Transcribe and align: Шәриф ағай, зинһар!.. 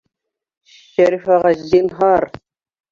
Шәриф 0.77 1.31
ағай, 1.37 1.61
зинһар!.. 1.71 2.31